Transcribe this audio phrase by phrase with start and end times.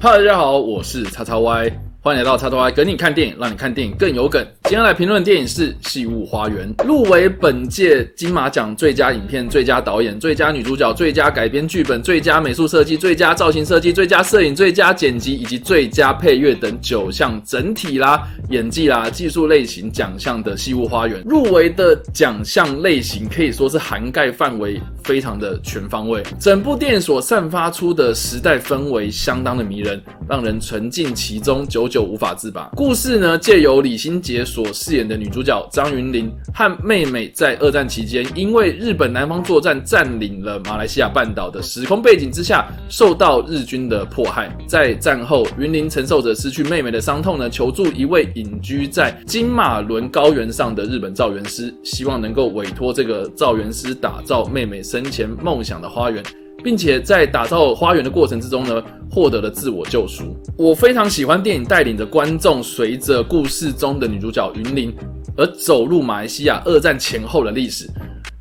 [0.00, 1.93] 哈，大家好，我是叉叉 Y。
[2.04, 4.46] 欢迎来到叉叉 Y，跟你看电影，让你看电影更有梗。
[4.64, 21.24] 今天来评论电影是《细雾花园》，入围本届金马奖最佳影片、最佳导演、最佳女主角、最佳改编剧本、最佳美术设计、最佳造型设计、最佳摄影、最佳剪辑以及最佳配乐等九项整体啦、演技啦、技术类型奖项的《细雾花园》。
[21.26, 29.98] 入围的奖项类型可以说是涵盖范围非常的全方位，整部电影所散发出的时代氛围相当的迷人，
[30.28, 32.68] 让人沉浸其中，久久就无法自拔。
[32.74, 44.52] 故事呢，借由李心洁所饰演的女主角张云林和妹妹，在二战期间，因为日本南方作战占领了马来西亚半岛的时空背景之下，受到日军的迫害。
[44.66, 56.20] 在战后，云林承受着失去妹妹的伤痛呢，求助一位隐居在金马仑高原上的日本造园师，希望能够委托这个造园师打造妹妹生前梦想的花园。
[56.62, 60.36] 并且在打造花园的过程之中呢，获得了自我救赎。
[60.56, 64.94] 我非常喜欢电影带领着观众，随着故事中的女主角云林
[65.36, 67.88] 而走入马来西亚二战前后的历史，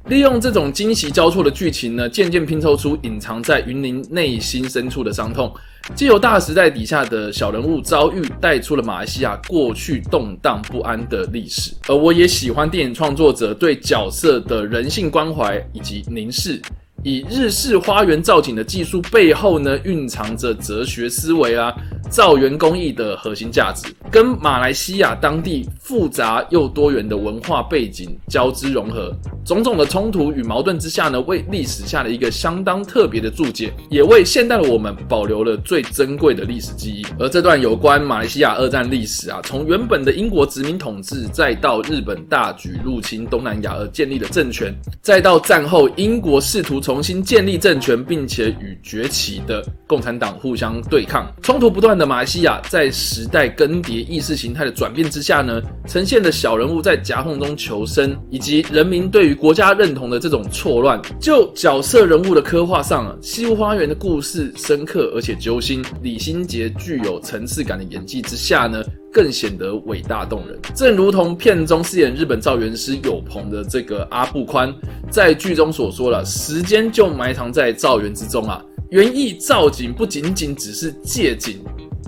[0.10, 5.52] 利用这种惊喜交错的剧情呢，渐渐拼凑出隐藏在云林内心深处的伤痛，
[5.96, 11.74] 借由大时代底下的小人物遭遇，带出了马来西亚过去动荡不安的历史。
[11.88, 16.62] 而我也喜欢电影创作者对角色的人性关怀以及凝视。
[17.04, 21.74] 以日式花园造景的技术背后呢，蕴藏着哲学思维啊，
[22.10, 29.14] 造园工艺的核心价值，跟马来西亚当地复杂又多元的文化背景交织融合，
[29.46, 37.06] 种种的冲突与矛盾之下呢，为历史下的一个相当特别的注解，也为现代的我们保留了最珍贵的历史记忆。
[37.20, 61.02] 而这段有关马来西亚二战历史啊，从原本的英国殖民统治，再到日本大举入侵东南亚而建立的政权，再到战后英国试图从重新建立政权，并且与崛起的共产党互相对抗，冲突不断的马来西亚，在时代更迭、意识形态的转变之下呢，呈现的小人物在夹缝中求生，以及人民对于国家认同的这种错乱。
[61.20, 74.74] 就角色人物的刻画上，《西屋花园》的故事深刻而且揪心，李心洁具有层次感的演技之下呢，更显得伟大动人，正如同片中饰演日本造园师友朋的这个阿布宽，
[75.12, 78.60] 在剧中所说了，时间就埋藏在造园之中啊。
[78.90, 81.60] 园艺造景不仅仅只是借景，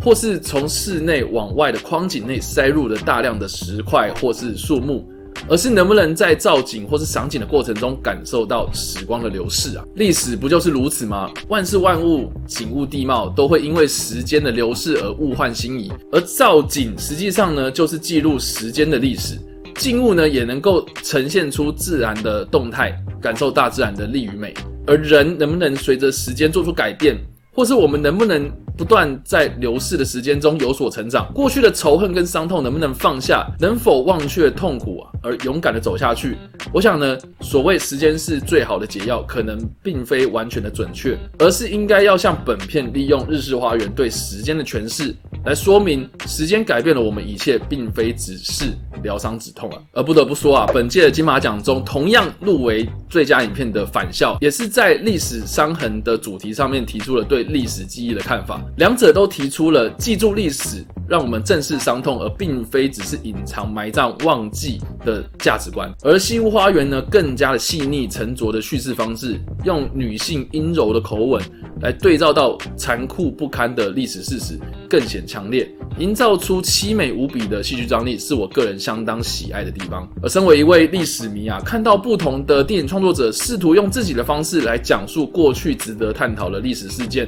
[0.03, 5.07] 或是从室内往外的框景内塞入了大量的石块或是树木。
[5.47, 9.85] 而是能不能在造景或是赏景的过程中感受到时光的流逝啊？
[9.95, 11.29] 历史不就是如此吗？
[11.47, 19.39] 万事万物、景物地貌都会因为时间的流逝而物换星移，而造景实际上呢，就是记录时间的历史。
[19.75, 24.53] 静物呢，也能够呈现出自然的动态，感受大自然的力与美。
[24.88, 27.17] 而人能不能随着时间做出改变，
[27.53, 31.31] 或是我们能不能不断在流逝的时间中有所成长？
[31.34, 33.47] 过去的仇恨跟伤痛能不能放下？
[33.59, 36.38] 能否忘却痛苦啊，而勇敢的走下去？
[36.74, 48.66] 我想呢，所谓时间是最好的解药，可能并非完全的准确，而是应该要像本片利用日式花园对时间的诠释，来说明时间改变了我们一切，并非只是
[49.03, 49.78] 疗伤止痛啊。
[49.94, 58.59] 而不得不说啊，本届的金马奖中同样入围最佳影片的《返校》，也是在历史伤痕的主题上面提出了对历史记忆的看法。
[58.78, 65.94] 两者都提出了记住历史，让我们正视伤痛，而并非只是隐藏、埋葬、忘记的价值观。
[66.01, 71.39] 而《西屋花园》呢，更加的细腻、沉着的叙事方式，用女性阴柔的口吻
[71.81, 74.59] 来对照到残酷不堪的历史事实，
[74.97, 75.69] 更显强烈，
[76.00, 80.07] 营造出凄美无比的戏剧张力，是我个人相当喜爱的地方。
[80.23, 87.28] 而身为一位历史迷啊，看到不同的电影创作者试图用自己的方式来讲述过去值得探讨的历史事件。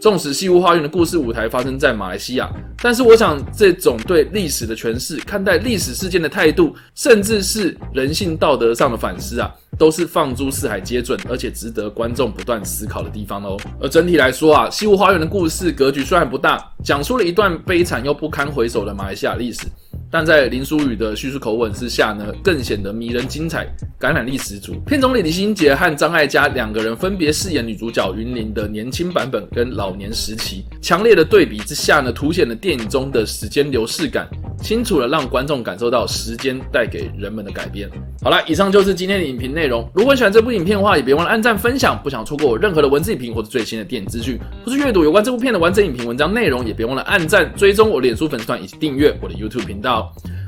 [0.00, 2.52] 纵使《细雾花园》的故事舞台发生在马来西亚，
[2.82, 13.56] 但是我想，这种对历史的诠释、看待历史事件的态度，甚至是人性道德上的反思啊，都是放诸四海皆准，而且值得观众不断思考的地方哦。
[13.80, 19.66] 而整体来说啊，《西湖花园》的故事格局虽然不大，讲述了一段悲惨又不堪回首的马来西亚历史。
[20.14, 23.66] 但在林书宇的叙述口吻之下呢，更显得迷人精彩，
[23.98, 24.74] 感染力十足。
[24.86, 34.28] 片中李心洁和张艾嘉两个人分别饰演女主角云林的年轻版本跟老年时期，强烈的对比之下呢，凸显了电影中的时间流逝感，
[34.62, 37.90] 清楚的让观众感受到时间带给人们的改变。
[38.22, 39.84] 好了，以上就是今天的影评内容。
[39.92, 42.00] 如果喜欢这部影片的话，也别忘了按赞分享。
[42.04, 50.03] 不想错过我任何的文字影评或者最新的电影资讯，或是阅读有关这部片的完整影评文章内容，也别忘了按赞、追踪我脸书粉丝团以及订阅我的 YouTube 频道。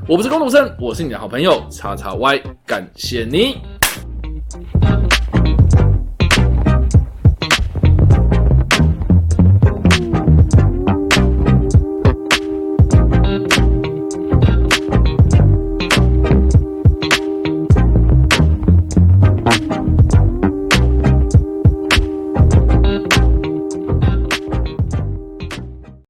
[0.09, 3.57] 我不是工读生，我是你的好朋友叉叉 Y，感谢你。